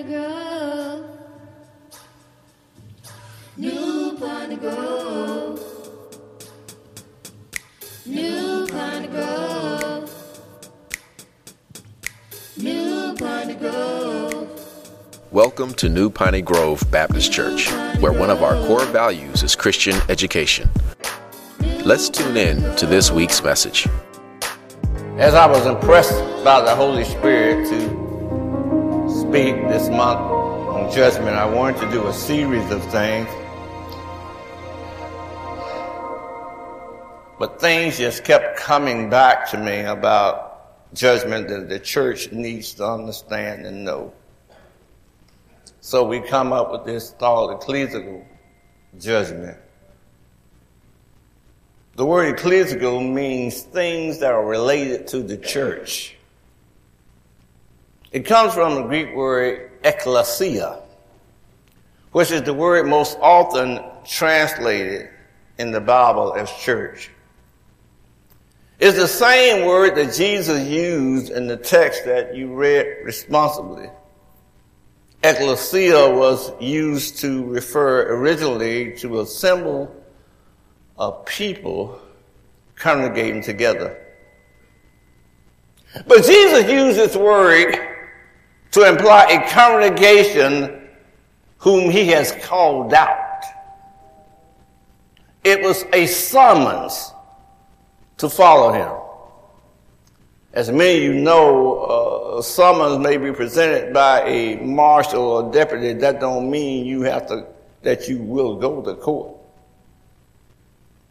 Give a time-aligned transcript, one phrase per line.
[0.00, 1.04] Piney Grove.
[3.58, 5.60] New Piney Grove.
[8.06, 10.10] New Piney Grove.
[12.56, 14.48] New Piney Grove.
[15.32, 17.70] Welcome to New Piney Grove Baptist Church,
[18.00, 20.70] where one of our core values is Christian education.
[21.84, 23.86] Let's tune in to this week's message.
[25.18, 28.09] As I was impressed by the Holy Spirit to
[29.30, 33.28] speak this month on judgment, I wanted to do a series of things.
[37.38, 42.84] But things just kept coming back to me about judgment that the church needs to
[42.84, 44.12] understand and know.
[45.80, 48.24] So we come up with this thought, ecclesial
[48.98, 49.58] judgment.
[51.94, 56.16] The word ecclesial means things that are related to the church.
[58.12, 60.82] It comes from the Greek word ekklesia,
[62.12, 65.08] which is the word most often translated
[65.58, 67.10] in the Bible as church.
[68.80, 73.90] It's the same word that Jesus used in the text that you read responsibly.
[75.22, 79.94] Ecclesia was used to refer originally to a symbol
[80.96, 82.00] of people
[82.74, 83.98] congregating together.
[86.06, 87.89] But Jesus used this word
[88.72, 90.88] to imply a congregation
[91.58, 93.42] whom he has called out.
[95.44, 97.12] It was a summons
[98.18, 98.92] to follow him.
[100.52, 101.78] As many of you know,
[102.38, 105.92] uh, summons may be presented by a marshal or deputy.
[105.92, 107.46] That don't mean you have to,
[107.82, 109.36] that you will go to court.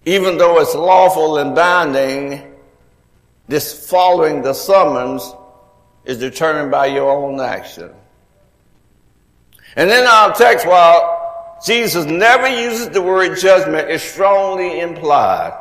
[0.05, 2.53] Even though it's lawful and binding,
[3.47, 5.33] this following the summons
[6.09, 7.91] is determined by your own action.
[9.75, 15.53] And in our text, while Jesus never uses the word judgment, it's strongly implied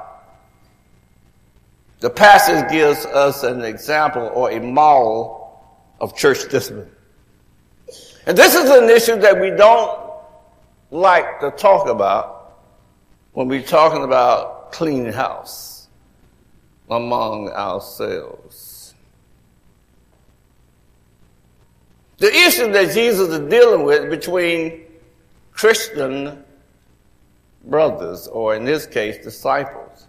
[2.01, 5.61] the passage gives us an example or a model
[6.01, 6.91] of church discipline.
[8.25, 9.99] And this is an issue that we don't
[10.91, 12.61] like to talk about
[13.33, 15.89] when we're talking about cleaning house
[16.89, 18.78] among ourselves.
[22.19, 24.85] The issue that Jesus is dealing with between
[25.53, 26.45] Christian
[27.65, 30.07] brothers, or in this case, disciples,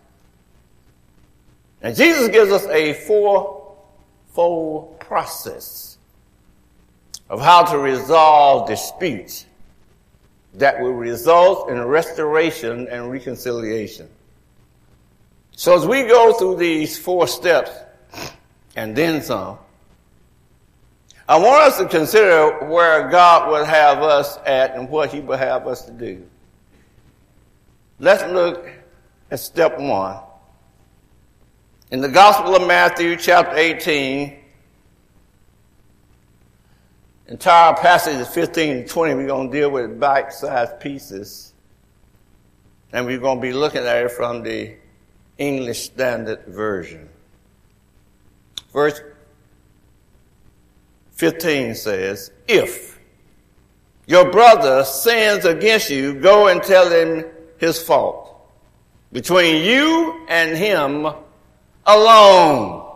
[1.82, 5.98] and Jesus gives us a four-fold process
[7.30, 9.46] of how to resolve disputes
[10.56, 14.10] that will result in restoration and reconciliation.
[15.52, 17.72] So as we go through these four steps
[18.76, 19.60] and then some,
[21.30, 25.40] I want us to consider where God would have us at and what he would
[25.40, 26.26] have us to do.
[28.00, 28.68] Let's look
[29.32, 30.18] at step one
[31.92, 34.38] in the Gospel of Matthew, chapter 18,
[37.30, 39.16] entire passage is 15 and 20.
[39.16, 41.54] We're going to deal with bite-sized pieces.
[42.94, 44.76] And we're going to be looking at it from the
[45.40, 47.10] English Standard Version.
[48.72, 49.02] Verse
[51.20, 52.98] 15 says, If
[54.08, 57.26] your brother sins against you, go and tell him
[57.58, 58.40] his fault.
[59.12, 61.06] Between you and him
[61.86, 62.90] alone.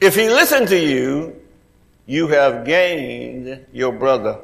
[0.00, 1.40] If he listened to you,
[2.06, 4.40] you have gained your brother.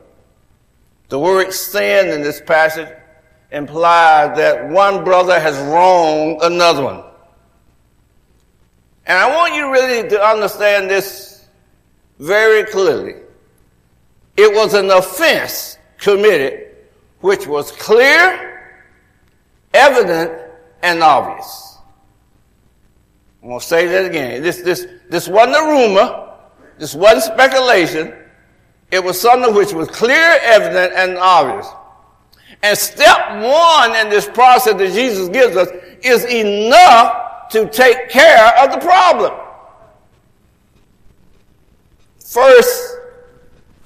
[1.09, 2.97] The word sin in this passage
[3.51, 7.03] implies that one brother has wronged another one.
[9.05, 11.34] And I want you really to understand this
[12.19, 13.15] very clearly.
[14.37, 16.77] It was an offense committed
[17.21, 18.77] which was clear,
[19.73, 20.33] evident,
[20.83, 21.79] and obvious.
[23.43, 24.43] I'm going to say that again.
[24.43, 26.33] This, this, this wasn't a rumor.
[26.79, 28.15] This wasn't speculation.
[28.91, 31.67] It was something which was clear, evident, and obvious.
[32.63, 35.69] And step one in this process that Jesus gives us
[36.03, 39.33] is enough to take care of the problem.
[42.35, 42.99] First,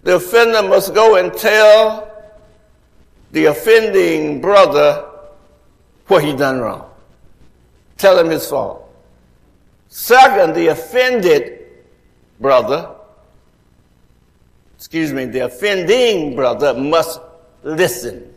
[0.05, 2.11] the offender must go and tell
[3.31, 5.07] the offending brother
[6.07, 6.89] what he done wrong.
[7.99, 8.91] Tell him his fault.
[9.89, 11.67] Second, the offended
[12.41, 12.95] brother,
[14.79, 17.21] excuse me, the offending brother must
[17.65, 18.33] listen.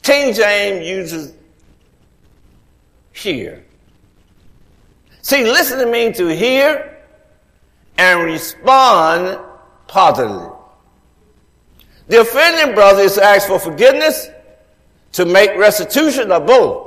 [0.00, 1.34] King James uses
[3.12, 3.62] hear.
[5.20, 6.97] See, listening means to hear
[7.98, 9.38] and respond
[9.88, 10.48] positively.
[12.06, 14.28] The offending brother is to ask for forgiveness,
[15.12, 16.86] to make restitution, of both.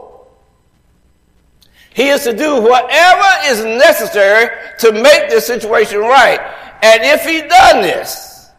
[1.94, 4.50] He is to do whatever is necessary
[4.80, 6.40] to make the situation right.
[6.82, 8.50] And if he done this,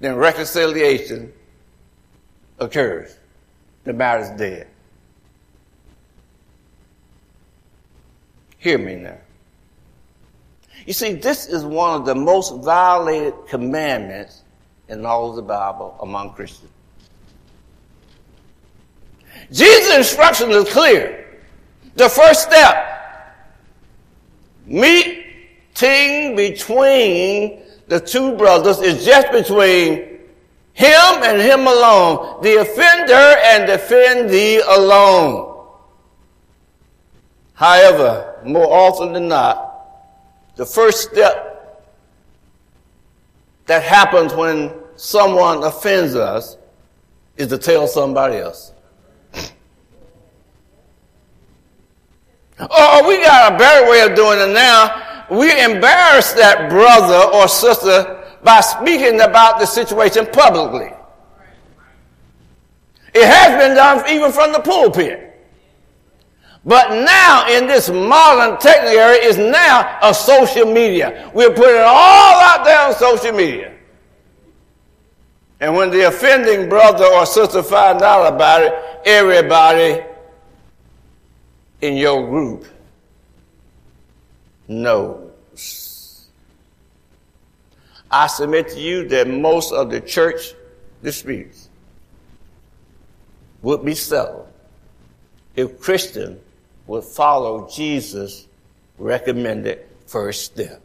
[0.00, 1.32] then reconciliation
[2.58, 3.16] occurs.
[3.84, 4.66] The matter is dead.
[8.58, 9.18] Hear me now.
[10.86, 14.42] You see, this is one of the most violated commandments
[14.88, 16.70] in all of the Bible among Christians.
[19.52, 21.40] Jesus' instruction is clear.
[21.96, 22.86] The first step,
[24.66, 30.10] meeting between the two brothers is just between
[30.72, 35.66] him and him alone, the offender and the offendee alone.
[37.54, 39.69] However, more often than not,
[40.56, 41.86] the first step
[43.66, 46.56] that happens when someone offends us
[47.36, 48.72] is to tell somebody else.
[52.58, 55.24] Oh, oh, we got a better way of doing it now.
[55.30, 60.90] We embarrass that brother or sister by speaking about the situation publicly.
[63.14, 65.29] It has been done even from the pulpit.
[66.64, 71.30] But now in this modern technical era is now a social media.
[71.34, 73.74] We're putting it all out there on social media.
[75.58, 78.74] And when the offending brother or sister find out about it,
[79.06, 80.02] everybody
[81.80, 82.66] in your group
[84.68, 86.28] knows.
[88.10, 90.54] I submit to you that most of the church
[91.02, 91.68] disputes
[93.62, 94.48] would be settled
[95.54, 96.40] if Christians
[96.90, 98.48] would follow Jesus'
[98.98, 100.82] recommended first step.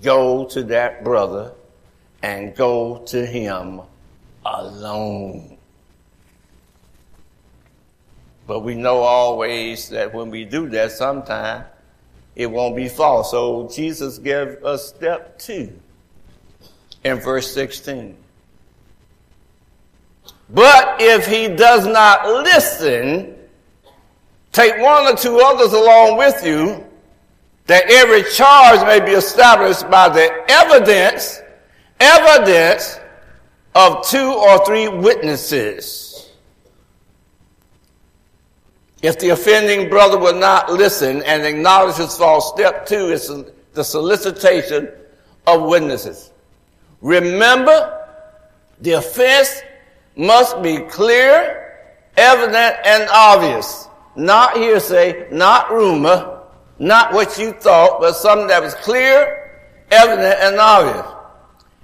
[0.00, 1.52] Go to that brother
[2.22, 3.82] and go to him
[4.42, 5.58] alone.
[8.46, 11.64] But we know always that when we do that, sometime
[12.34, 13.32] it won't be false.
[13.32, 15.78] So Jesus gave us step two
[17.04, 18.16] in verse 16.
[20.48, 23.33] But if he does not listen,
[24.54, 26.82] take one or two others along with you,
[27.66, 31.42] that every charge may be established by the evidence,
[31.98, 32.98] evidence
[33.74, 36.30] of two or three witnesses.
[39.02, 43.30] If the offending brother will not listen and acknowledge his fault, step two is
[43.72, 44.88] the solicitation
[45.46, 46.30] of witnesses.
[47.00, 48.06] Remember,
[48.80, 49.62] the offense
[50.16, 51.76] must be clear,
[52.16, 53.88] evident, and obvious.
[54.16, 56.40] Not hearsay, not rumor,
[56.78, 61.06] not what you thought, but something that was clear, evident, and obvious.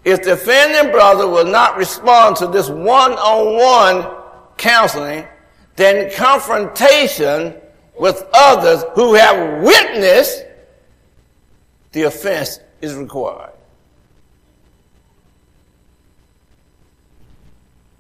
[0.05, 4.07] If the offending brother will not respond to this one-on-one
[4.57, 5.27] counseling,
[5.77, 7.55] then confrontation
[7.99, 10.45] with others who have witnessed
[11.93, 13.53] the offense is required.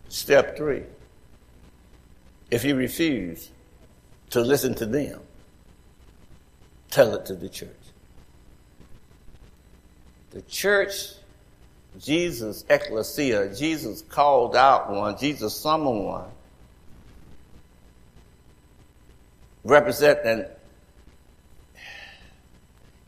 [0.09, 0.85] Step three.
[2.50, 3.50] If you refuse
[4.31, 5.21] to listen to them,
[6.91, 7.69] tell it to the church.
[10.31, 11.12] The church,
[11.99, 16.31] Jesus, ecclesia, Jesus called out one, Jesus summoned one
[19.65, 20.46] represent an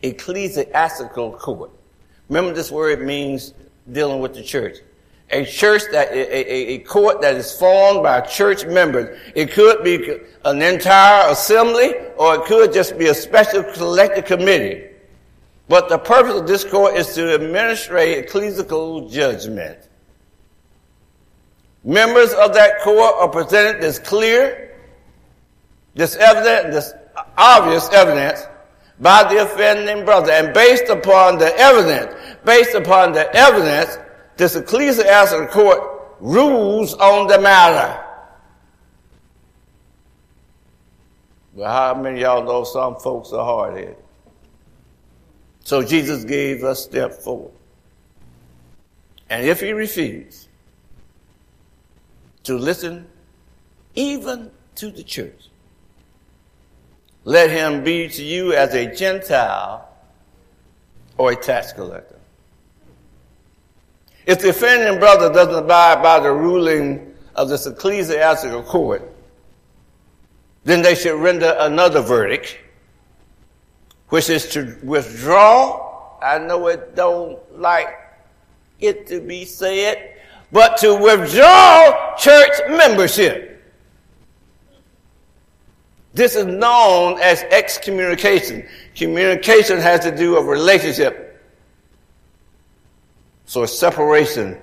[0.02, 1.71] ecclesiastical court.
[2.29, 3.55] Remember this word means
[3.91, 4.79] dealing with the church.
[5.33, 9.19] A church that, a, a, a court that is formed by church members.
[9.35, 14.91] It could be an entire assembly or it could just be a special collective committee.
[15.69, 19.79] But the purpose of this court is to administrate ecclesiastical judgment.
[21.85, 24.77] Members of that court are presented as clear,
[25.95, 26.93] this evident, this
[27.37, 28.47] obvious evidence
[29.01, 30.31] by the offending brother.
[30.31, 33.99] And based upon the evidence, based upon the evidence,
[34.37, 35.81] this ecclesiastical court
[36.21, 38.03] rules on the matter.
[41.55, 43.97] But how many y'all know some folks are hard headed?
[45.65, 47.51] So Jesus gave us step four.
[49.29, 50.49] And if he refused
[52.45, 53.07] to listen
[53.95, 55.49] even to the church,
[57.25, 59.89] let him be to you as a Gentile
[61.17, 62.19] or a tax collector.
[64.26, 69.11] If the offending brother doesn't abide by the ruling of this ecclesiastical court,
[70.64, 72.57] then they should render another verdict,
[74.09, 76.19] which is to withdraw.
[76.23, 77.88] I know it don't like
[78.79, 80.19] it to be said,
[80.52, 83.49] but to withdraw church membership.
[86.14, 88.69] This is known as excommunication.
[88.95, 91.32] Communication has to do with relationship.
[93.52, 94.59] So it's separation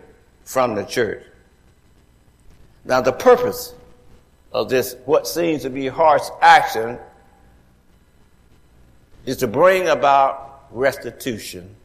[0.45, 1.23] from the church.
[2.85, 3.75] Now the purpose
[4.51, 6.97] of this, what seems to be harsh action,
[9.27, 11.75] is to bring about restitution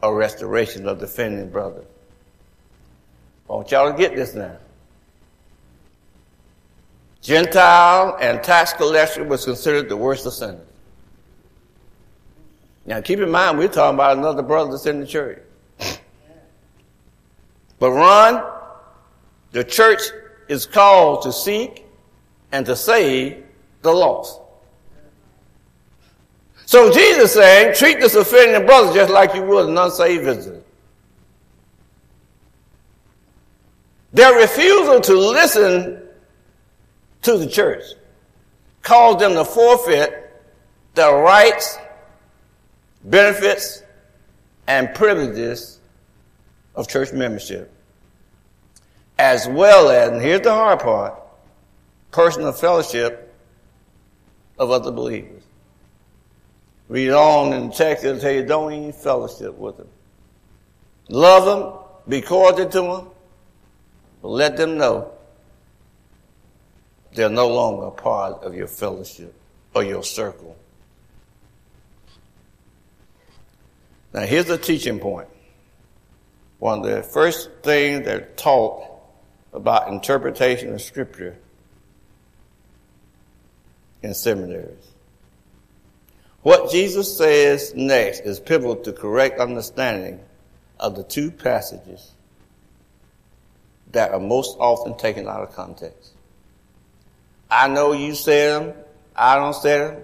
[0.00, 1.84] or restoration of the offending brother.
[3.50, 4.56] I want y'all to get this now.
[7.20, 10.68] Gentile and tax collector was considered the worst of sinners.
[12.86, 15.43] Now keep in mind, we're talking about another brother that's in the church.
[17.78, 18.52] But Ron,
[19.52, 20.00] the church
[20.48, 21.84] is called to seek
[22.52, 23.44] and to save
[23.82, 24.40] the lost.
[26.66, 30.62] So Jesus saying, treat this offending brother just like you would an unsaved visitor.
[34.12, 36.02] Their refusal to listen
[37.22, 37.82] to the church
[38.82, 40.42] caused them to forfeit
[40.94, 41.78] their rights,
[43.02, 43.82] benefits,
[44.66, 45.73] and privileges
[46.74, 47.72] of church membership,
[49.18, 51.14] as well as, and here's the hard part,
[52.10, 53.34] personal fellowship
[54.58, 55.42] of other believers.
[56.88, 59.88] Read on in the text, it'll tell you don't even fellowship with them.
[61.08, 63.08] Love them, be cordial to them,
[64.20, 65.12] but let them know
[67.14, 69.34] they're no longer a part of your fellowship
[69.74, 70.56] or your circle.
[74.12, 75.28] Now, here's a teaching point.
[76.64, 78.88] One of the first things they're taught
[79.52, 81.36] about interpretation of Scripture
[84.02, 84.86] in seminaries.
[86.40, 90.20] What Jesus says next is pivotal to correct understanding
[90.80, 92.12] of the two passages
[93.92, 96.12] that are most often taken out of context.
[97.50, 98.74] I know you said them,
[99.14, 100.02] I don't say them,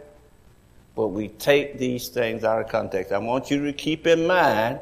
[0.94, 3.12] but we take these things out of context.
[3.12, 4.80] I want you to keep in mind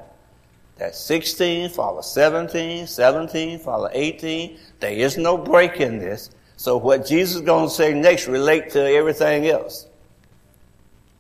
[0.78, 4.58] that 16 follow 17, 17 follow 18.
[4.80, 6.30] There is no break in this.
[6.56, 9.86] So what Jesus is going to say next relate to everything else.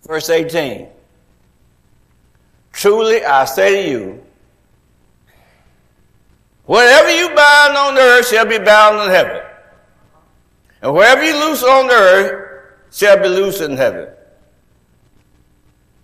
[0.04, 0.88] Verse 18.
[2.72, 4.24] Truly I say to you,
[6.66, 9.42] whatever you bind on earth shall be bound in heaven.
[10.82, 14.08] And wherever you loose on earth shall be loose in heaven.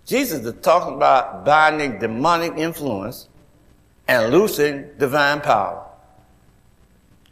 [0.05, 3.29] Jesus is talking about binding demonic influence
[4.07, 5.85] and loosing divine power.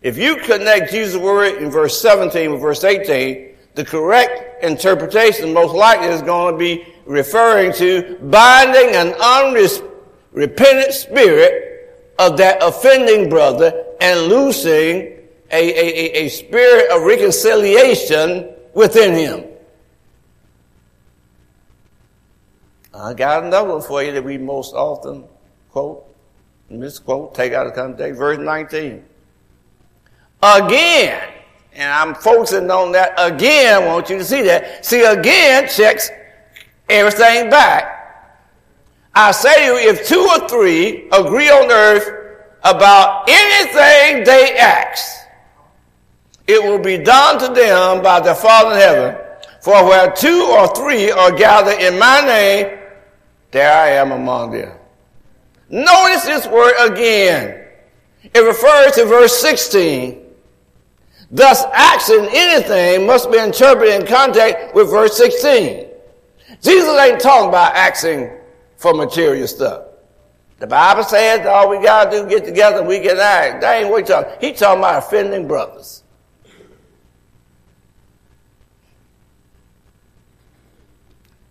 [0.01, 5.73] If you connect Jesus' word in verse 17 with verse 18, the correct interpretation most
[5.73, 13.85] likely is going to be referring to binding an unrepentant spirit of that offending brother
[14.01, 15.19] and loosing
[15.51, 19.45] a, a, a spirit of reconciliation within him.
[22.93, 25.25] I got another one for you that we most often
[25.71, 26.12] quote,
[26.69, 29.03] misquote, take out of context, verse 19.
[30.41, 31.33] Again,
[31.73, 33.83] and I'm focusing on that again.
[33.83, 34.85] I want you to see that.
[34.85, 36.09] See, again checks
[36.89, 37.93] everything back.
[39.15, 42.09] I say to you, if two or three agree on earth
[42.63, 45.27] about anything they ask,
[46.47, 49.21] it will be done to them by the Father in heaven.
[49.61, 52.79] For where two or three are gathered in my name,
[53.51, 54.77] there I am among them.
[55.73, 57.65] Notice this word again.
[58.31, 60.23] It refers to verse 16
[61.31, 65.87] Thus, action, anything, must be interpreted in contact with verse 16.
[66.61, 68.29] Jesus ain't talking about acting
[68.77, 69.85] for material stuff.
[70.59, 73.61] The Bible says all we gotta do get together and we can act.
[73.61, 74.31] That ain't what he's talking.
[74.41, 76.03] He's talking about offending brothers.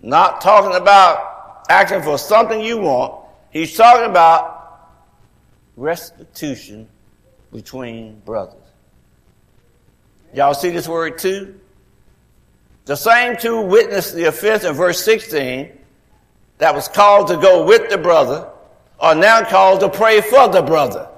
[0.01, 3.22] Not talking about acting for something you want.
[3.53, 4.89] He's talking about
[5.77, 6.89] restitution
[7.53, 8.57] between brothers.
[10.33, 11.61] Y'all see this word too?
[12.87, 15.71] The same two witnessed the offense in verse 16
[16.59, 18.49] that was called to go with the brother
[18.99, 21.09] are now called to pray for the brother.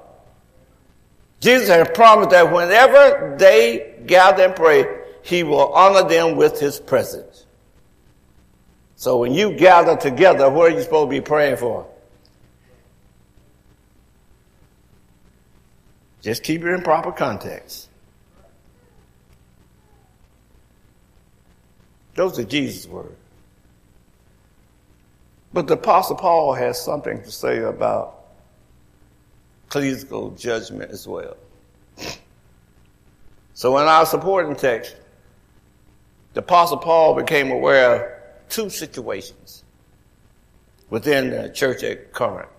[1.39, 4.85] Jesus had promised that whenever they gather and pray,
[5.21, 7.45] he will honor them with his presence.
[8.97, 11.87] So when you gather together, what are you supposed to be praying for?
[16.25, 17.87] Just keep it in proper context.
[22.15, 23.13] Those are Jesus' words.
[25.53, 28.25] But the Apostle Paul has something to say about
[29.67, 31.37] ecclesiastical judgment as well.
[33.53, 34.95] So in our supporting text,
[36.33, 39.63] the Apostle Paul became aware of two situations
[40.89, 42.49] within the church at Corinth.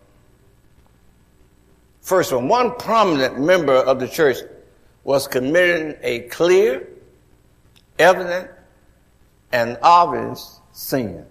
[2.06, 4.36] First one, one prominent member of the church
[5.02, 6.86] was committing a clear,
[7.98, 8.48] evident,
[9.50, 11.26] and obvious sin.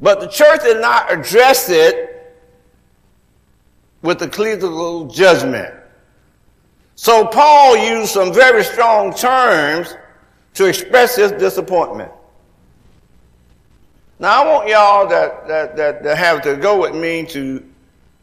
[0.00, 2.34] But the church did not address it
[4.00, 5.74] with ecclesiastical judgment.
[6.94, 9.94] So Paul used some very strong terms
[10.54, 12.10] to express his disappointment.
[14.18, 17.62] Now I want y'all that, that, that, that have to go with me to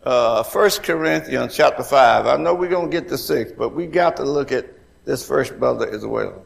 [0.04, 2.26] uh, 1 Corinthians chapter 5.
[2.26, 4.66] I know we're going to get to 6, but we got to look at
[5.06, 6.44] this first brother as well.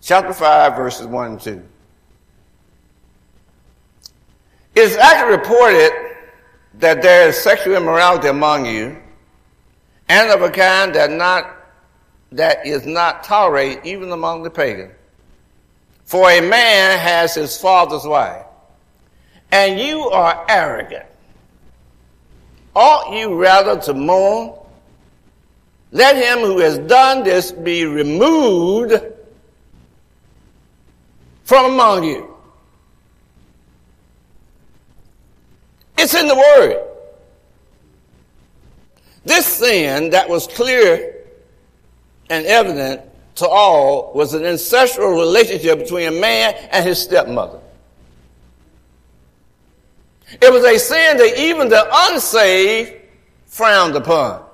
[0.00, 1.62] Chapter 5, verses 1 and 2.
[4.74, 5.92] It is actually reported
[6.74, 8.96] that there is sexual immorality among you,
[10.08, 11.50] and of a kind that not
[12.32, 14.90] that is not tolerated even among the pagan.
[16.04, 18.44] For a man has his father's wife,
[19.54, 21.06] and you are arrogant.
[22.74, 24.58] Ought you rather to mourn?
[25.92, 29.00] Let him who has done this be removed
[31.44, 32.34] from among you.
[35.98, 36.88] It's in the Word.
[39.24, 41.14] This sin that was clear
[42.28, 43.02] and evident
[43.36, 47.60] to all was an ancestral relationship between a man and his stepmother.
[50.40, 52.92] It was a sin that even the unsaved
[53.46, 54.44] frowned upon.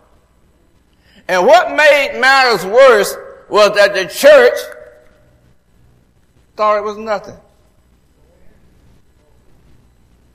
[1.28, 3.16] And what made matters worse
[3.48, 4.58] was that the church
[6.56, 7.36] thought it was nothing.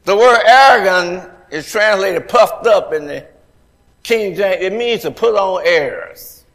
[0.06, 3.26] The word arrogant is translated puffed up in the
[4.04, 4.58] King James.
[4.62, 6.46] It means to put on airs.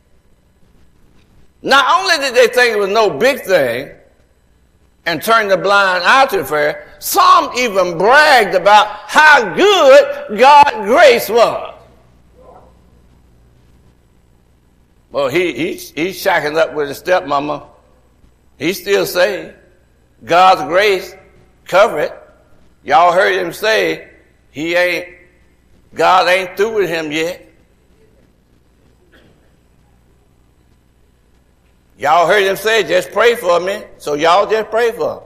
[1.63, 3.91] Not only did they think it was no big thing
[5.11, 11.29] and turn the blind eye to fair, some even bragged about how good God's grace
[11.29, 11.75] was.
[15.11, 17.67] Well, he, he, he's shacking up with his stepmama.
[18.57, 19.55] He's still saved.
[20.25, 21.17] God's grace
[21.65, 22.13] covered it.
[22.85, 24.11] Y'all heard him say
[24.53, 25.09] he ain't,
[25.93, 27.50] God ain't through with him yet.
[32.01, 33.85] Y'all heard him say, just pray for me.
[33.99, 35.23] So y'all just pray for him.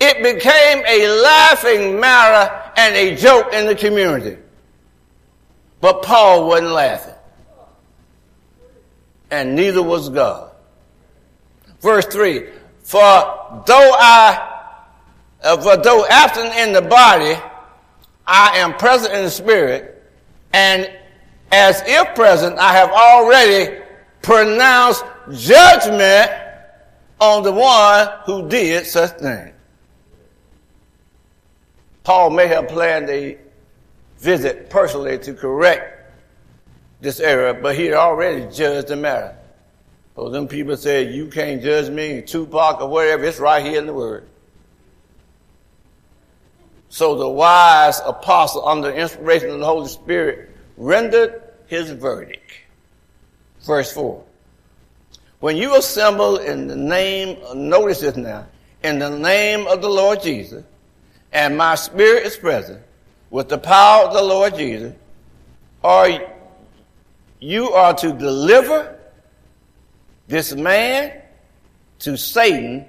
[0.00, 4.36] It became a laughing matter and a joke in the community.
[5.80, 7.14] But Paul wasn't laughing.
[9.30, 10.50] And neither was God.
[11.80, 12.46] Verse 3
[12.82, 14.72] For though I,
[15.44, 17.40] uh, for though absent in the body,
[18.26, 20.02] I am present in the spirit,
[20.52, 20.90] and
[21.52, 23.80] as if present, I have already
[24.22, 26.30] pronounced judgment
[27.20, 29.52] on the one who did such thing.
[32.04, 33.38] Paul may have planned a
[34.18, 36.12] visit personally to correct
[37.00, 39.36] this error, but he had already judged the matter.
[40.14, 43.86] So them people said, you can't judge me, Tupac or whatever, it's right here in
[43.86, 44.26] the word.
[46.88, 52.52] So the wise apostle, under inspiration of the Holy Spirit, rendered his verdict.
[53.60, 54.24] Verse 4.
[55.40, 58.46] When you assemble in the name, notice this now,
[58.82, 60.64] in the name of the Lord Jesus,
[61.32, 62.82] and my spirit is present
[63.30, 64.94] with the power of the Lord Jesus,
[65.82, 66.08] or
[67.38, 68.98] you are to deliver
[70.26, 71.20] this man
[72.00, 72.86] to Satan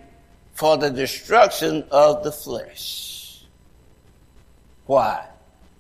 [0.54, 3.44] for the destruction of the flesh.
[4.86, 5.28] Why?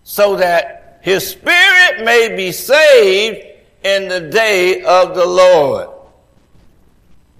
[0.04, 3.46] So that his spirit may be saved
[3.84, 5.90] in the day of the Lord.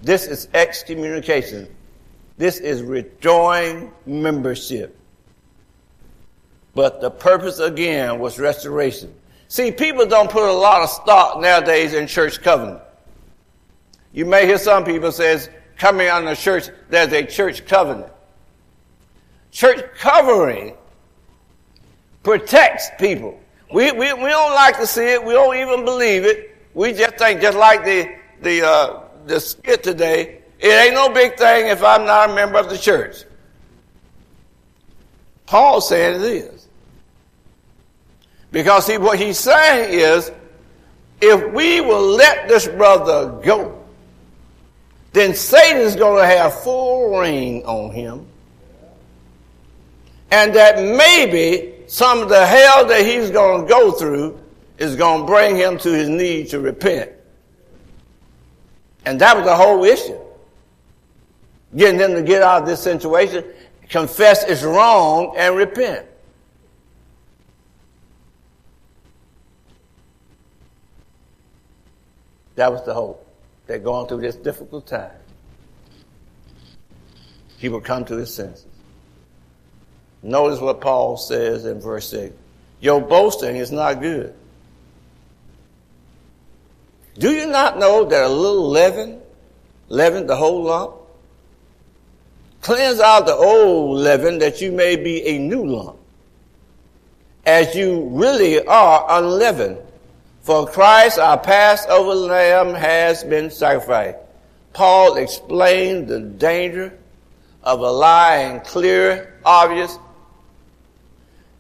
[0.02, 1.68] This is excommunication.
[2.38, 4.98] This is withdrawing membership.
[6.76, 9.14] But the purpose again was restoration.
[9.48, 12.82] See, people don't put a lot of stock nowadays in church covenant.
[14.14, 18.12] You may hear some people says, coming on the church, there's a church covenant.
[19.52, 20.76] Church covering
[22.22, 23.40] protects people.
[23.74, 25.24] We, we, we don't like to see it.
[25.24, 26.56] We don't even believe it.
[26.74, 31.38] We just think, just like the, the, uh, the skit today, it ain't no big
[31.38, 33.24] thing if I'm not a member of the church.
[35.46, 36.68] Paul said it is.
[38.52, 40.32] Because see, what he's saying is,
[41.22, 43.84] if we will let this brother go,
[45.14, 48.28] then Satan's going to have full reign on him.
[50.30, 54.40] And that maybe some of the hell that he's going to go through
[54.78, 57.12] is going to bring him to his knees to repent.
[59.08, 60.20] And that was the whole issue.
[61.74, 63.46] Getting them to get out of this situation,
[63.88, 66.06] confess it's wrong, and repent.
[72.56, 73.26] That was the hope.
[73.66, 75.12] They're going through this difficult time.
[77.58, 78.66] He will come to his senses.
[80.22, 82.36] Notice what Paul says in verse 6.
[82.82, 84.36] Your boasting is not good.
[87.18, 89.22] Do you not know that a little leaven
[89.90, 90.94] leaven the whole lump?
[92.62, 95.98] Cleanse out the old leaven that you may be a new lump,
[97.46, 99.78] as you really are unleavened.
[100.42, 104.18] For Christ, our Passover lamb, has been sacrificed.
[104.74, 106.98] Paul explained the danger
[107.64, 109.98] of a allowing clear, obvious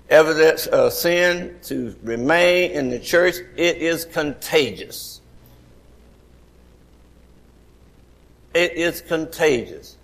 [0.09, 3.35] evidence of sin to remain in the church.
[3.55, 5.16] It is contagious.
[8.57, 9.97] It is contagious.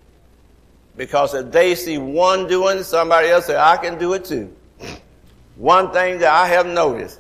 [0.96, 4.56] Because if they see one doing somebody else say, I can do it too.
[5.56, 7.20] One thing that I have noticed,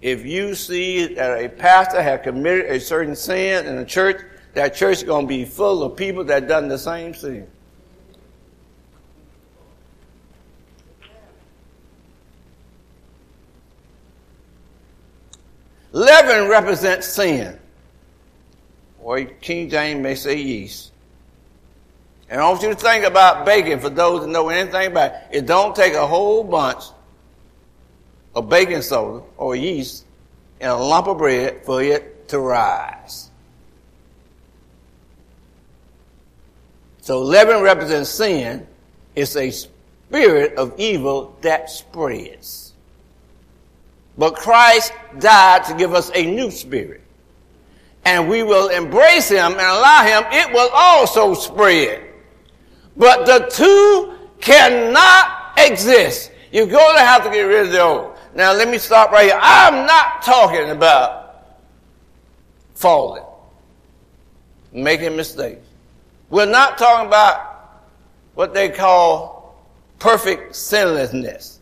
[0.00, 4.22] if you see that a pastor has committed a certain sin in a church,
[4.54, 7.48] that church is going to be full of people that done the same sin.
[15.90, 17.58] Leaven represents sin.
[19.02, 20.92] Or King James may say yeast.
[22.28, 25.20] And I want you to think about baking for those that know anything about it.
[25.32, 26.84] It don't take a whole bunch
[28.34, 30.04] of baking soda or yeast
[30.60, 33.30] and a lump of bread for it to rise.
[37.00, 38.66] So leaven represents sin.
[39.16, 42.74] It's a spirit of evil that spreads.
[44.16, 46.99] But Christ died to give us a new spirit.
[48.04, 52.02] And we will embrace him and allow him, it will also spread.
[52.96, 56.32] But the two cannot exist.
[56.52, 58.16] You're going to have to get rid of the old.
[58.34, 59.38] Now let me stop right here.
[59.40, 61.58] I'm not talking about
[62.74, 63.24] falling,
[64.72, 65.66] making mistakes.
[66.30, 67.82] We're not talking about
[68.34, 69.64] what they call
[69.98, 71.58] perfect sinlessness.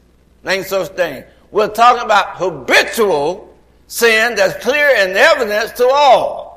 [0.46, 1.24] Ain't such thing.
[1.51, 3.47] We're talking about habitual
[3.88, 6.48] sin that's clear and evidence to all.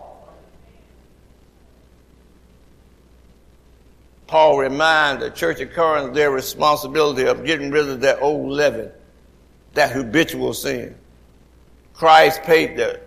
[4.28, 8.91] Paul reminds the church of Corinth their responsibility of getting rid of that old leaven,
[9.74, 10.96] that habitual sin.
[11.94, 13.02] Christ paid the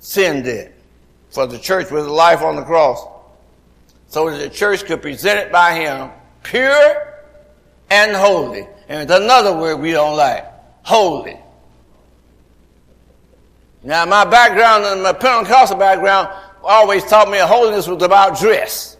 [0.00, 0.72] sin debt
[1.30, 3.06] for the church with life on the cross
[4.08, 6.10] so that the church could present it by him
[6.42, 7.22] pure
[7.88, 8.66] and holy.
[8.88, 10.46] And it's another word we don't like.
[10.82, 11.38] Holy.
[13.82, 16.28] Now my background and my Pentecostal background
[16.62, 18.96] always taught me holiness was about dress.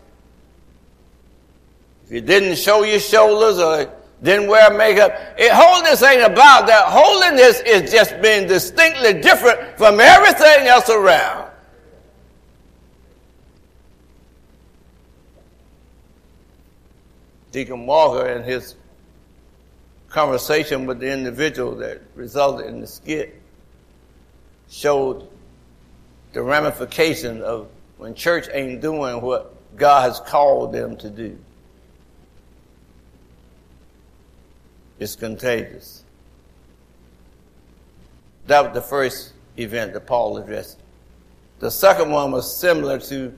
[2.06, 6.86] If you didn't show your shoulders or didn't wear makeup, it, holiness ain't about that.
[6.86, 11.50] Holiness is just being distinctly different from everything else around.
[17.52, 18.76] Deacon Walker and his
[20.08, 23.39] conversation with the individual that resulted in the skit
[24.70, 25.28] showed
[26.32, 31.38] the ramification of when church ain't doing what God has called them to do.
[34.98, 36.04] It's contagious.
[38.46, 40.78] That was the first event that Paul addressed.
[41.58, 43.36] The second one was similar to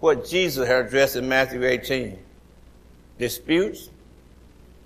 [0.00, 2.18] what Jesus had addressed in Matthew 18
[3.18, 3.90] disputes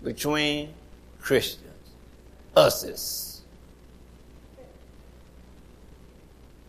[0.03, 0.75] between
[1.21, 1.65] Christians,
[2.57, 3.24] uses.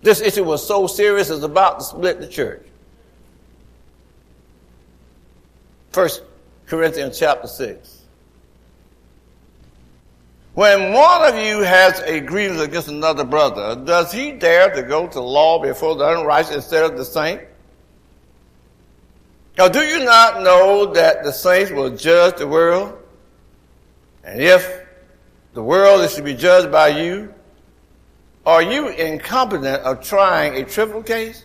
[0.06, 2.64] This issue was so serious, it's about to split the church.
[5.94, 6.22] First
[6.68, 8.04] Corinthians chapter 6.
[10.54, 15.08] When one of you has a grievance against another brother, does he dare to go
[15.08, 17.42] to law before the unrighteous instead of the saint?
[19.58, 22.96] Now, do you not know that the saints will judge the world?
[24.24, 24.86] And if
[25.56, 27.34] the world is to be judged by you,
[28.46, 31.44] are you incompetent of trying a trivial case?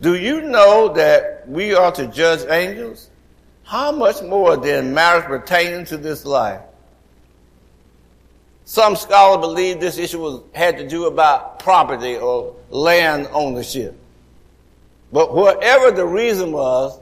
[0.00, 3.08] Do you know that we are to judge angels?
[3.64, 6.60] How much more than matters pertaining to this life?
[8.64, 13.96] Some scholars believe this issue was, had to do about property or land ownership.
[15.12, 16.98] But whatever the reason was,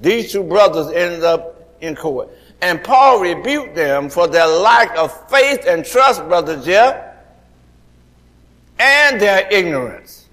[0.00, 2.30] these two brothers ended up in court.
[2.62, 7.07] And Paul rebuked them for their lack of faith and trust, Brother Jeff,
[8.78, 10.26] and their ignorance.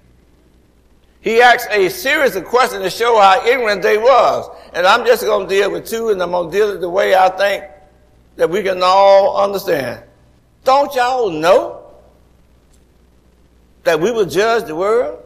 [1.20, 4.48] He asked a series of questions to show how ignorant they was.
[4.72, 6.90] And I'm just going to deal with two, and I'm going to deal with the
[6.90, 7.64] way I think
[8.36, 10.04] that we can all understand.
[10.64, 11.84] Don't y'all know
[13.84, 15.22] that we will judge the world?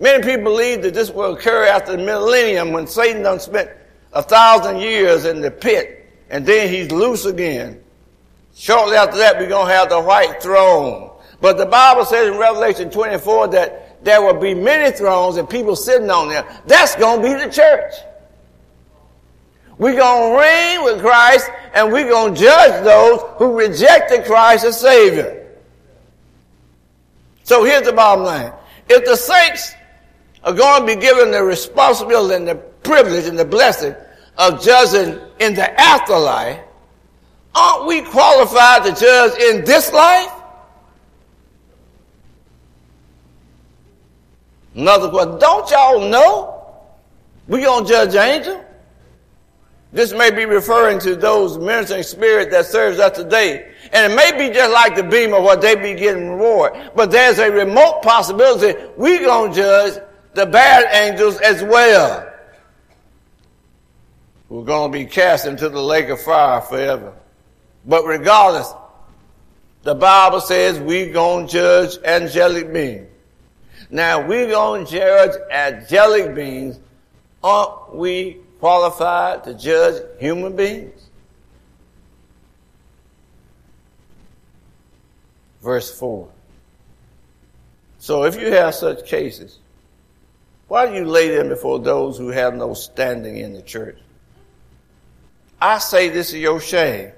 [0.00, 3.70] Many people believe that this will occur after the millennium when Satan done spent
[4.12, 7.82] a thousand years in the pit and then he's loose again.
[8.56, 11.10] Shortly after that, we're going to have the white throne.
[11.44, 15.76] But the Bible says in Revelation 24 that there will be many thrones and people
[15.76, 16.42] sitting on them.
[16.66, 17.92] That's going to be the church.
[19.76, 24.64] We're going to reign with Christ and we're going to judge those who rejected Christ
[24.64, 25.46] as Savior.
[27.42, 28.50] So here's the bottom line.
[28.88, 29.74] If the saints
[30.44, 33.94] are going to be given the responsibility and the privilege and the blessing
[34.38, 36.60] of judging in the afterlife,
[37.54, 40.40] aren't we qualified to judge in this life?
[44.74, 46.72] Another question, don't y'all know
[47.46, 48.60] we gonna judge angels?
[49.92, 53.72] This may be referring to those ministering spirit that serves us today.
[53.92, 56.72] And it may be just like the beam of what they be getting reward.
[56.96, 60.02] But there's a remote possibility we gonna judge
[60.34, 62.28] the bad angels as well.
[64.48, 67.12] We're to be cast into the lake of fire forever.
[67.86, 68.72] But regardless,
[69.82, 70.78] the Bible says
[71.12, 73.08] going to judge angelic beings.
[73.94, 76.80] Now, going to judge angelic beings.
[77.44, 81.00] Aren't we qualified to judge human beings?
[85.62, 86.28] Verse 4.
[88.00, 89.60] So if you have such cases,
[90.66, 93.98] why do you lay them before those who have no standing in the church?
[95.60, 97.12] I say this is your shame.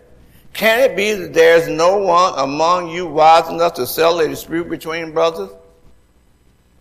[0.53, 4.69] Can it be that there's no one among you wise enough to settle a dispute
[4.69, 5.49] between brothers?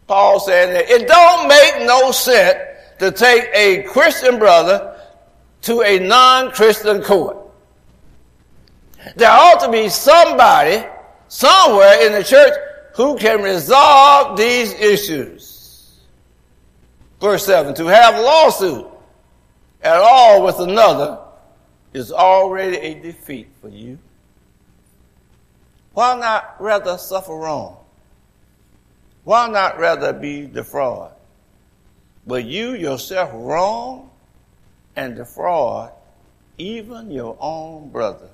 [0.08, 2.60] Paul said that it don't make no sense
[3.00, 5.00] to take a Christian brother
[5.63, 7.38] to a non-Christian court.
[9.15, 10.86] There ought to be somebody
[11.28, 12.54] somewhere in the church
[12.96, 16.00] who can resolve these issues.
[17.20, 18.86] Verse 7 To have a lawsuit
[19.82, 21.20] at all with another
[21.94, 23.98] is already a defeat for you.
[25.94, 27.78] Why not rather suffer wrong?
[29.25, 31.11] Why not rather be defraud?
[32.25, 34.09] But you yourself wrong
[34.95, 35.91] and defraud
[36.57, 38.29] even your own brother.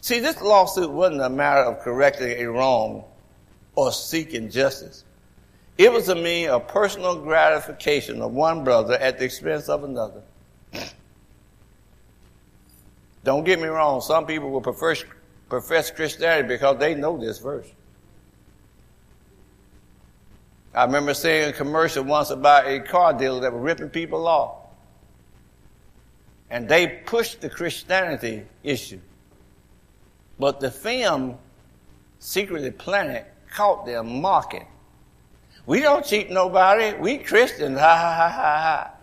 [0.00, 3.02] See, this lawsuit wasn't a matter of correcting a wrong
[3.74, 5.04] or seeking justice.
[5.78, 10.22] It was a mean of personal gratification of one brother at the expense of another.
[13.24, 14.94] Don't get me wrong, some people will prefer,
[15.48, 17.70] profess Christianity because they know this verse.
[20.74, 24.56] I remember seeing a commercial once about a car dealer that was ripping people off.
[26.50, 29.00] And they pushed the Christianity issue.
[30.38, 31.38] But the film
[32.18, 34.66] secretly planted caught them mocking.
[35.64, 36.96] We don't cheat nobody.
[36.98, 37.78] We Christians.
[37.78, 38.95] Ha ha ha ha ha.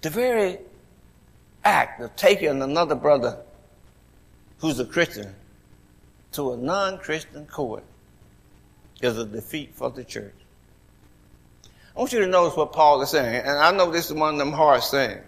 [0.00, 0.58] The very
[1.64, 3.38] act of taking another brother
[4.58, 5.34] who's a Christian
[6.32, 7.84] to a non-Christian court
[9.00, 10.34] is a defeat for the church.
[11.96, 14.34] I want you to notice what Paul is saying, and I know this is one
[14.34, 15.24] of them hard sayings.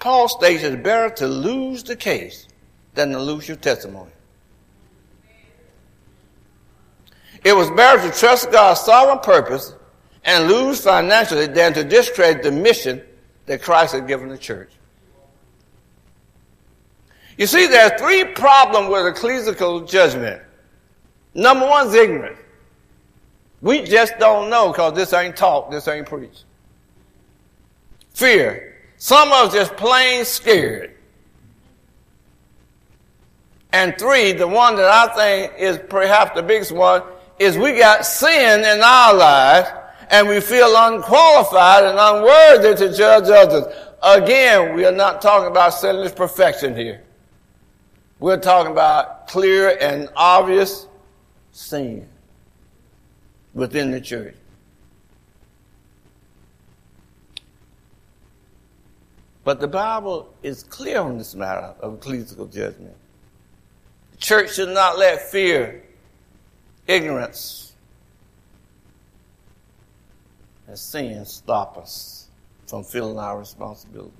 [0.00, 2.48] Paul states it's better to lose the case
[2.94, 4.10] than to lose your testimony.
[7.44, 9.74] It was better to trust God's sovereign purpose
[10.24, 13.02] and lose financially than to discredit the mission
[13.50, 14.70] that Christ had given the church.
[17.36, 20.40] You see, there are three problems with ecclesiastical judgment.
[21.34, 22.38] Number one is ignorance.
[23.60, 26.44] We just don't know because this ain't taught, this ain't preached.
[28.10, 28.76] Fear.
[28.98, 30.96] Some of us just plain scared.
[33.72, 37.02] And three, the one that I think is perhaps the biggest one,
[37.40, 39.70] is we got sin in our lives
[40.10, 43.64] and we feel unqualified and unworthy to judge others.
[44.02, 47.02] Again, we are not talking about sinless perfection here.
[48.18, 50.86] We're talking about clear and obvious
[51.52, 52.08] sin
[53.54, 54.34] within the church.
[59.44, 62.94] But the Bible is clear on this matter of ecclesiastical judgment.
[64.12, 65.82] The church should not let fear,
[66.86, 67.59] ignorance,
[70.70, 72.28] and sin stop us
[72.68, 74.12] from feeling our responsibility.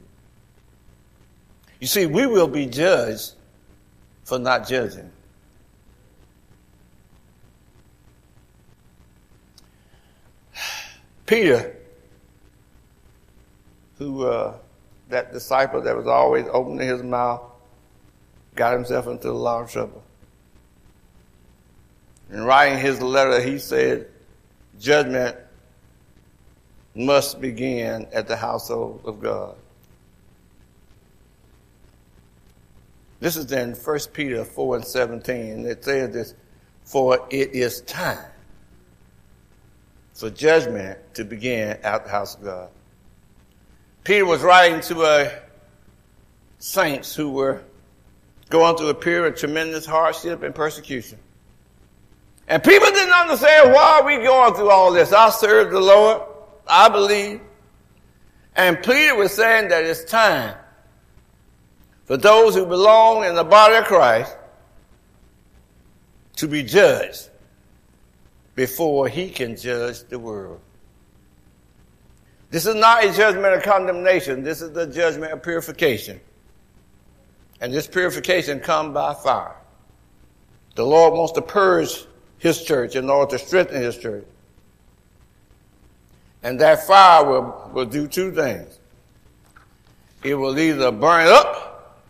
[1.78, 3.34] You see, we will be judged
[4.24, 5.12] for not judging.
[11.26, 11.76] Peter,
[13.98, 14.56] who uh,
[15.08, 17.42] that disciple that was always opening his mouth,
[18.56, 20.02] got himself into a lot of trouble.
[22.32, 24.08] In writing his letter, he said,
[24.80, 25.36] judgment
[26.94, 29.56] must begin at the household of God.
[33.20, 35.66] This is in 1 Peter 4 and 17.
[35.66, 36.34] It says this,
[36.84, 38.30] for it is time
[40.14, 42.68] for judgment to begin at the house of God.
[44.04, 45.32] Peter was writing to a
[46.58, 47.62] saints who were
[48.48, 51.18] going through a period of tremendous hardship and persecution.
[52.48, 55.12] And people didn't understand why are we going through all this.
[55.12, 56.22] I serve the Lord.
[56.66, 57.40] I believe.
[58.56, 60.56] And Peter was saying that it's time
[62.04, 64.36] for those who belong in the body of Christ
[66.36, 67.30] to be judged
[68.54, 70.60] before he can judge the world.
[72.50, 74.42] This is not a judgment of condemnation.
[74.42, 76.20] This is the judgment of purification.
[77.60, 79.54] And this purification comes by fire.
[80.74, 82.06] The Lord wants to purge
[82.38, 84.24] his church in order to strengthen his church.
[86.42, 88.78] And that fire will, will do two things.
[90.22, 92.06] It will either burn up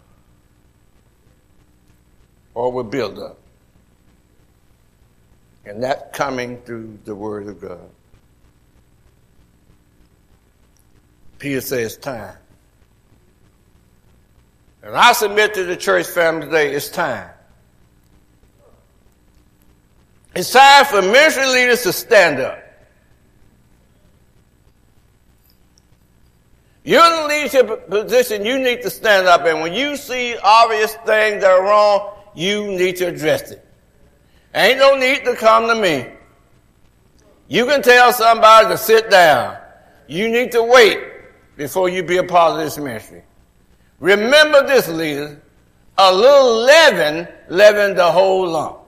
[2.55, 3.39] or will build up.
[5.65, 7.91] And that coming through the Word of God.
[11.39, 12.37] Peter says, time.
[14.83, 17.31] And I submit to the church family today, it's time.
[20.35, 22.70] It's time for ministry leaders to stand up.
[26.85, 30.95] You're in the leadership position, you need to stand up, and when you see obvious
[31.07, 33.65] things that are wrong, you need to address it.
[34.55, 36.07] Ain't no need to come to me.
[37.49, 39.59] You can tell somebody to sit down.
[40.09, 40.99] You need to wait
[41.57, 43.23] before you be a part of this ministry.
[43.99, 45.41] Remember this, leader.
[45.99, 48.79] A little leaven leaven the whole lump.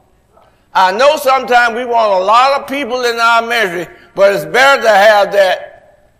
[0.72, 4.80] I know sometimes we want a lot of people in our ministry, but it's better
[4.82, 5.71] to have that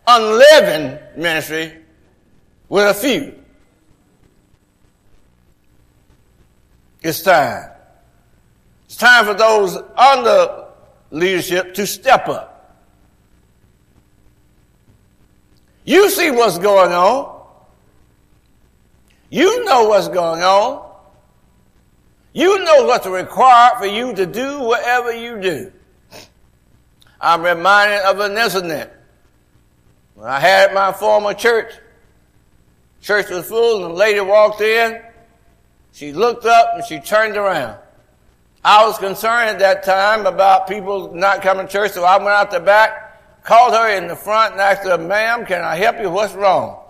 [0.06, 1.78] unleavened ministry
[2.68, 3.38] with a few.
[7.02, 7.70] It's time.
[8.86, 10.66] It's time for those under
[11.10, 12.52] leadership to step up.
[15.84, 17.42] You see what's going on.
[19.30, 20.90] You know what's going on.
[22.34, 25.72] You know what's required for you to do whatever you do.
[27.20, 28.90] I'm reminded of an incident.
[30.22, 31.74] When I had my former church,
[33.00, 35.02] church was full and a lady walked in.
[35.90, 37.76] She looked up and she turned around.
[38.64, 42.28] I was concerned at that time about people not coming to church, so I went
[42.28, 46.00] out the back, called her in the front and asked her, ma'am, can I help
[46.00, 46.08] you?
[46.08, 46.84] What's wrong?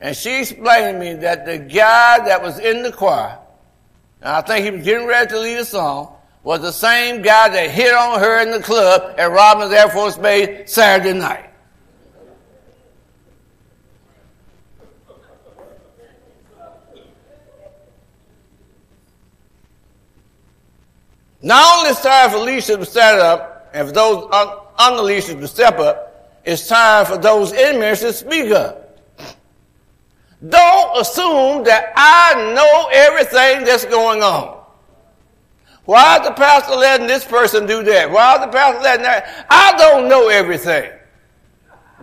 [0.00, 3.40] And she explained to me that the guy that was in the choir
[4.20, 7.48] and I think he was getting ready to lead a song, was the same guy
[7.48, 11.50] that hit on her in the club at Robins Air Force Base Saturday night.
[21.44, 25.40] Not only is time for leadership to stand up, and for those un- under leadership
[25.40, 28.98] to step up, it's time for those in ministry to speak up.
[30.48, 34.64] Don't assume that I know everything that's going on.
[35.84, 38.10] Why is the pastor letting this person do that?
[38.10, 39.46] Why is the pastor letting that?
[39.50, 40.90] I don't know everything.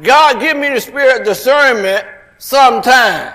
[0.04, 2.06] God give me the spirit of discernment
[2.38, 3.34] sometime.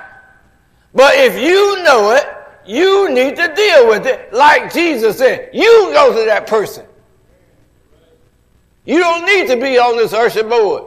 [0.94, 2.35] But if you know it,
[2.66, 4.32] you need to deal with it.
[4.32, 6.84] Like Jesus said, you go to that person.
[8.84, 10.84] You don't need to be on this usher board.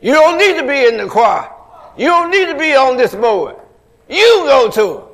[0.00, 1.50] You don't need to be in the choir.
[1.96, 3.56] You don't need to be on this board.
[4.08, 5.08] You go to him.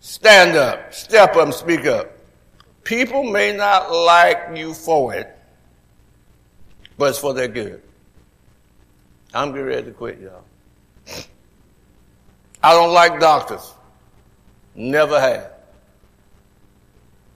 [0.00, 2.13] Stand up, step up, speak up.
[2.84, 5.36] People may not like you for it,
[6.98, 7.82] but it's for their good.
[9.32, 10.44] I'm getting ready to quit, y'all.
[12.62, 13.72] I don't like doctors.
[14.74, 15.50] Never have.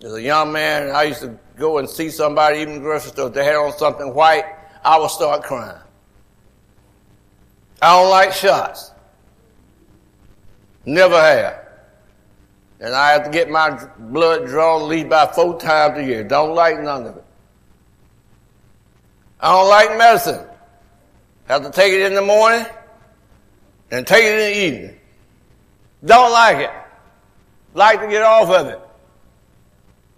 [0.05, 3.11] As a young man, I used to go and see somebody, even in the grocery
[3.11, 4.45] store, if they had on something white,
[4.85, 5.79] I would start crying.
[7.83, 8.93] I don't like shots.
[10.85, 11.68] Never have.
[12.81, 16.23] And I have to get my blood drawn at least by four times a year.
[16.23, 17.25] Don't like none of it.
[19.41, 20.47] I don't like medicine.
[21.47, 22.67] Have to take it in the morning
[23.91, 25.01] and take it in the evening.
[26.05, 26.71] Don't like it.
[27.75, 28.81] Like to get off of it.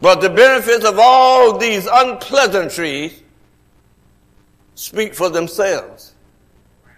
[0.01, 3.23] But the benefits of all these unpleasantries
[4.75, 6.15] speak for themselves.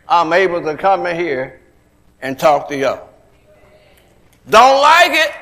[0.09, 1.61] I'm able to come in here
[2.21, 3.09] and talk to y'all.
[4.49, 5.33] Don't like it,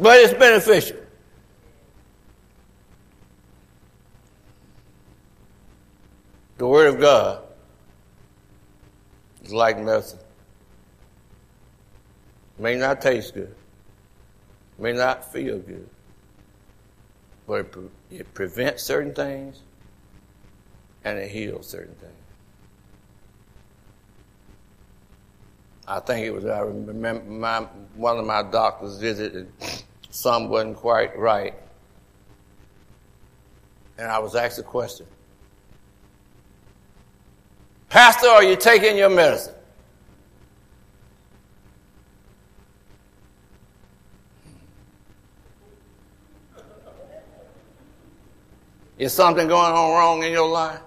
[0.00, 0.98] but it's beneficial.
[6.58, 7.42] The Word of God
[9.44, 10.18] is like medicine.
[12.58, 13.54] May not taste good,
[14.78, 15.88] may not feel good,
[17.46, 19.60] but it, pre- it prevents certain things
[21.04, 22.12] and it heals certain things.
[25.86, 27.60] I think it was, I remember my,
[27.94, 29.52] one of my doctors visited,
[30.16, 31.54] some wasn't quite right.
[33.98, 35.06] And I was asked a question
[37.90, 39.54] Pastor, are you taking your medicine?
[48.98, 50.80] Is something going on wrong in your life?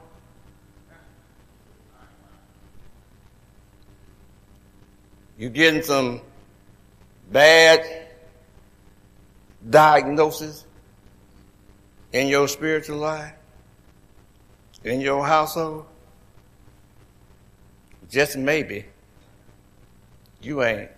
[5.37, 6.21] You getting some
[7.31, 7.98] bad
[9.67, 10.65] diagnosis
[12.13, 13.33] in your spiritual life?
[14.83, 15.85] In your household?
[18.09, 18.85] Just maybe
[20.41, 20.89] you ain't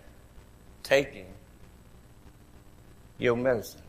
[0.83, 1.25] taking
[3.17, 3.81] your medicine.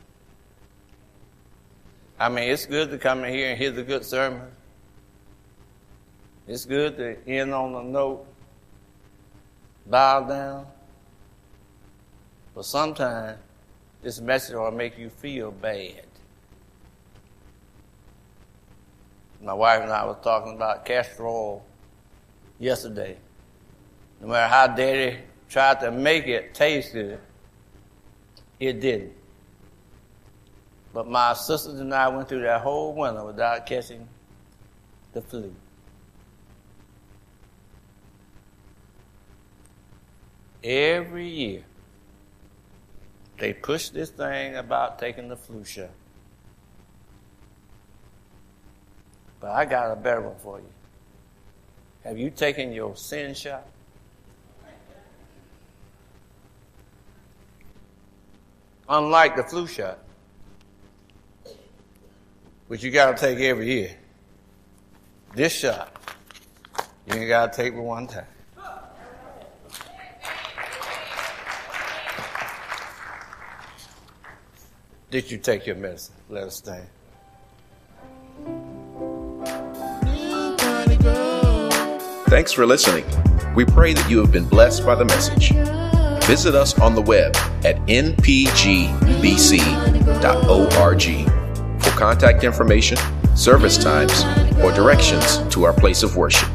[2.18, 4.48] I mean, it's good to come in here and hear the good sermon.
[6.46, 8.26] It's good to end on a note,
[9.86, 10.66] bow down.
[12.54, 13.38] But sometimes
[14.02, 16.02] this message will make you feel bad.
[19.40, 21.64] My wife and I was talking about castor oil
[22.58, 23.16] yesterday.
[24.20, 27.18] No matter how daddy tried to make it taste good,
[28.60, 29.12] it didn't.
[30.92, 34.06] But my sisters and I went through that whole winter without catching
[35.12, 35.54] the flu.
[40.62, 41.64] Every year,
[43.42, 45.90] they push this thing about taking the flu shot.
[49.40, 50.66] But I got a better one for you.
[52.04, 53.66] Have you taken your sin shot?
[58.88, 59.98] Unlike the flu shot,
[62.68, 63.96] which you got to take every year,
[65.34, 65.96] this shot,
[67.08, 68.24] you ain't got to take but one time.
[75.12, 76.14] Did you take your medicine?
[76.30, 76.86] Let us stand.
[82.30, 83.04] Thanks for listening.
[83.54, 85.52] We pray that you have been blessed by the message.
[86.24, 89.02] Visit us on the web at npgbc.org
[91.82, 92.96] for contact information,
[93.36, 94.24] service times,
[94.62, 96.48] or directions to our place of worship.